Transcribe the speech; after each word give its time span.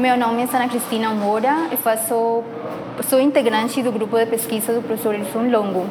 Meu 0.00 0.16
nome 0.16 0.42
é 0.42 0.56
Ana 0.56 0.66
Cristina 0.66 1.10
Moura 1.10 1.68
e 1.70 1.76
faço, 1.76 2.42
sou 3.06 3.20
integrante 3.20 3.82
do 3.82 3.92
grupo 3.92 4.16
de 4.18 4.24
pesquisa 4.24 4.72
do 4.72 4.80
professor 4.80 5.14
Elson 5.14 5.50
Longo. 5.50 5.86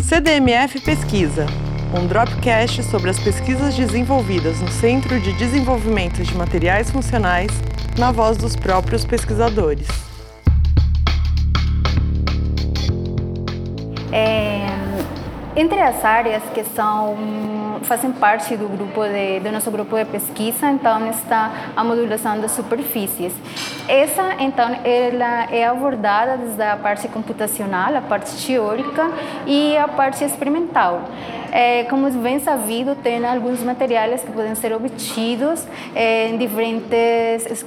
CDMF 0.00 0.80
Pesquisa, 0.80 1.44
um 1.94 2.06
dropcast 2.06 2.82
sobre 2.84 3.10
as 3.10 3.18
pesquisas 3.20 3.74
desenvolvidas 3.74 4.58
no 4.62 4.68
Centro 4.68 5.20
de 5.20 5.34
Desenvolvimento 5.34 6.22
de 6.22 6.34
Materiais 6.34 6.90
Funcionais, 6.90 7.50
na 7.98 8.10
voz 8.10 8.38
dos 8.38 8.56
próprios 8.56 9.04
pesquisadores. 9.04 9.86
É, 14.10 14.75
entre 15.56 15.80
as 15.80 16.04
áreas 16.04 16.42
que 16.54 16.62
são 16.62 17.16
fazem 17.82 18.12
parte 18.12 18.56
do 18.56 18.68
grupo 18.68 19.02
de, 19.04 19.40
do 19.40 19.50
nosso 19.50 19.70
grupo 19.70 19.96
de 19.96 20.04
pesquisa, 20.04 20.70
então 20.70 21.08
está 21.08 21.50
a 21.74 21.82
modulação 21.82 22.40
das 22.40 22.52
superfícies. 22.52 23.32
Essa, 23.88 24.36
então, 24.40 24.68
ela 24.84 25.44
é 25.50 25.64
abordada 25.64 26.36
desde 26.36 26.62
a 26.62 26.76
parte 26.76 27.06
computacional, 27.08 27.94
a 27.94 28.00
parte 28.00 28.44
teórica 28.44 29.10
e 29.46 29.76
a 29.76 29.86
parte 29.86 30.24
experimental. 30.24 31.02
É, 31.52 31.84
como 31.84 32.10
bem 32.10 32.40
sabido, 32.40 32.96
tem 32.96 33.24
alguns 33.24 33.62
materiais 33.62 34.22
que 34.22 34.32
podem 34.32 34.54
ser 34.56 34.72
obtidos 34.72 35.64
é, 35.94 36.28
em 36.28 36.36
diferentes, 36.36 37.64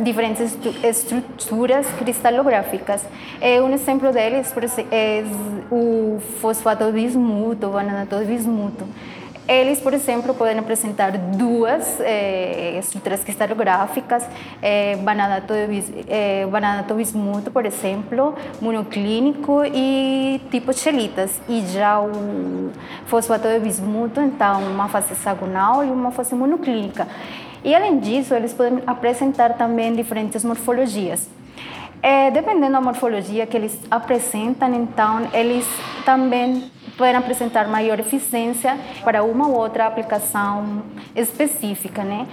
diferentes 0.00 0.58
estruturas 0.82 1.86
cristalográficas. 1.98 3.06
É, 3.40 3.62
um 3.62 3.72
exemplo 3.72 4.12
deles 4.12 4.52
é 4.90 5.24
o 5.70 6.18
fosfato 6.40 6.90
bismuto, 6.90 7.68
o 7.68 7.70
vanadato 7.70 8.18
de 8.18 8.24
bismuto. 8.24 8.84
Eles, 9.50 9.80
por 9.80 9.92
exemplo, 9.92 10.32
podem 10.32 10.56
apresentar 10.60 11.10
duas 11.10 11.98
eh, 11.98 12.78
estruturas 12.78 13.24
cristalográficas, 13.24 14.24
eh, 14.62 14.94
vanadato, 15.02 15.52
eh, 16.08 16.46
vanadato 16.48 16.94
bismuto, 16.94 17.50
por 17.50 17.66
exemplo, 17.66 18.36
monoclínico 18.60 19.64
e 19.64 20.40
tipo 20.52 20.72
chelitas. 20.72 21.40
E 21.48 21.62
já 21.66 22.00
o 22.00 22.70
fosfato 23.06 23.48
de 23.48 23.58
bismuto, 23.58 24.20
então, 24.20 24.62
uma 24.62 24.86
fase 24.86 25.14
hexagonal 25.14 25.84
e 25.84 25.90
uma 25.90 26.12
fase 26.12 26.32
monoclínica. 26.32 27.08
E 27.64 27.74
além 27.74 27.98
disso, 27.98 28.32
eles 28.32 28.52
podem 28.52 28.84
apresentar 28.86 29.54
também 29.54 29.96
diferentes 29.96 30.44
morfologias. 30.44 31.28
É, 32.00 32.30
dependendo 32.30 32.70
da 32.70 32.80
morfologia 32.80 33.48
que 33.48 33.56
eles 33.56 33.76
apresentam, 33.90 34.72
então, 34.74 35.28
eles 35.34 35.66
também 36.04 36.70
podem 36.96 37.16
apresentar 37.16 37.68
maior 37.68 37.98
eficiência 37.98 38.76
para 39.02 39.22
uma 39.22 39.48
ou 39.48 39.56
outra 39.56 39.86
aplicação 39.86 40.82
específica, 41.14 42.04
né? 42.04 42.26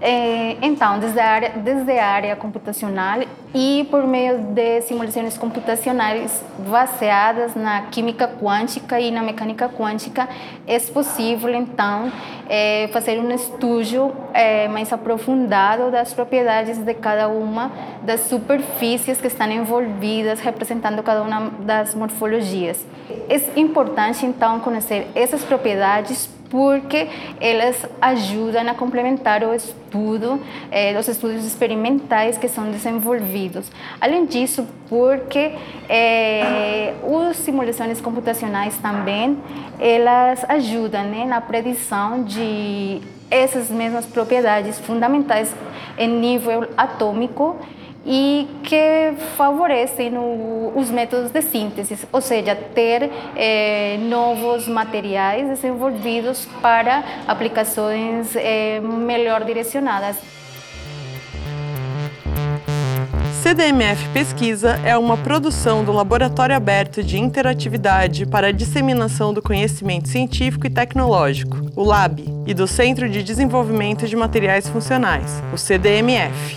É, 0.00 0.56
então, 0.62 0.98
desde 0.98 1.20
a, 1.20 1.28
área, 1.28 1.50
desde 1.50 1.98
área 1.98 2.36
computacional 2.36 3.20
e 3.54 3.86
por 3.90 4.04
meio 4.04 4.38
de 4.38 4.80
simulações 4.82 5.38
computacionais 5.38 6.42
baseadas 6.68 7.54
na 7.54 7.82
química 7.82 8.26
quântica 8.26 8.98
e 8.98 9.10
na 9.10 9.22
mecânica 9.22 9.68
quântica, 9.68 10.28
é 10.66 10.78
possível, 10.78 11.54
então, 11.54 12.10
é, 12.48 12.88
fazer 12.92 13.20
um 13.20 13.30
estudo 13.30 14.12
é, 14.34 14.66
mais 14.68 14.92
aprofundado 14.92 15.90
das 15.90 16.12
propriedades 16.12 16.78
de 16.78 16.94
cada 16.94 17.28
uma 17.28 17.70
das 18.02 18.22
superfícies 18.22 19.20
que 19.20 19.28
estão 19.28 19.50
envolvidas, 19.50 20.40
representando 20.40 21.02
cada 21.02 21.22
uma 21.22 21.50
das 21.60 21.94
morfologias. 21.94 22.84
É 23.28 23.60
importante, 23.60 24.26
então, 24.26 24.58
conhecer 24.60 25.06
essas 25.14 25.44
propriedades 25.44 26.28
porque 26.52 27.08
elas 27.40 27.86
ajudam 27.98 28.68
a 28.68 28.74
complementar 28.74 29.42
o 29.42 29.54
estudo, 29.54 30.38
eh, 30.70 30.94
os 31.00 31.08
estudos 31.08 31.46
experimentais 31.46 32.36
que 32.36 32.46
são 32.46 32.70
desenvolvidos. 32.70 33.72
Além 33.98 34.26
disso, 34.26 34.68
porque 34.86 35.54
eh, 35.88 36.92
as 37.30 37.38
simulações 37.38 38.02
computacionais 38.02 38.76
também, 38.76 39.38
elas 39.80 40.44
ajudam 40.46 41.04
né, 41.04 41.24
na 41.24 41.40
predição 41.40 42.22
de 42.22 43.00
essas 43.30 43.70
mesmas 43.70 44.04
propriedades 44.04 44.78
fundamentais 44.78 45.54
em 45.96 46.06
nível 46.06 46.68
atômico 46.76 47.56
e 48.04 48.48
que 48.64 49.12
favorecem 49.36 50.10
no, 50.10 50.72
os 50.76 50.90
métodos 50.90 51.30
de 51.30 51.42
síntese, 51.42 51.98
ou 52.12 52.20
seja, 52.20 52.54
ter 52.54 53.10
eh, 53.36 53.98
novos 54.08 54.66
materiais 54.66 55.48
desenvolvidos 55.48 56.46
para 56.60 57.04
aplicações 57.26 58.34
eh, 58.34 58.80
melhor 58.80 59.44
direcionadas. 59.44 60.16
CDMF 63.42 64.08
Pesquisa 64.10 64.78
é 64.84 64.96
uma 64.96 65.16
produção 65.16 65.84
do 65.84 65.90
Laboratório 65.90 66.54
Aberto 66.54 67.02
de 67.02 67.18
Interatividade 67.18 68.24
para 68.24 68.46
a 68.46 68.52
Disseminação 68.52 69.34
do 69.34 69.42
Conhecimento 69.42 70.08
Científico 70.08 70.66
e 70.66 70.70
Tecnológico, 70.70 71.60
o 71.74 71.82
LAB, 71.82 72.20
e 72.46 72.54
do 72.54 72.68
Centro 72.68 73.08
de 73.08 73.20
Desenvolvimento 73.20 74.06
de 74.06 74.14
Materiais 74.14 74.68
Funcionais, 74.68 75.42
o 75.52 75.58
CDMF. 75.58 76.56